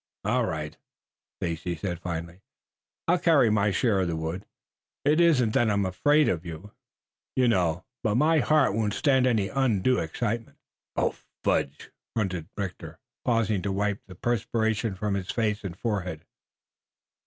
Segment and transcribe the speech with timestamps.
[0.25, 0.73] "All right,"
[1.43, 2.41] said Stacy finally.
[3.07, 4.47] "I'll carry my share of the wood.
[5.05, 6.71] It isn't that I am afraid of you,
[7.35, 10.57] you know, but my heart won't stand any undue excitement."
[10.95, 16.25] "Oh, fudge!" grunted Rector, pausing to wipe the perspiration from his face and forehead.